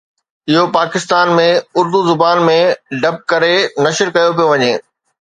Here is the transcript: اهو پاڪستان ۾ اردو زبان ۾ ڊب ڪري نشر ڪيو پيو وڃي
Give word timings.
اهو 0.51 0.63
پاڪستان 0.77 1.27
۾ 1.41 1.45
اردو 1.81 2.01
زبان 2.09 2.37
۾ 2.49 2.57
ڊب 3.05 3.15
ڪري 3.33 3.55
نشر 3.87 4.07
ڪيو 4.19 4.29
پيو 4.37 4.47
وڃي 4.51 4.73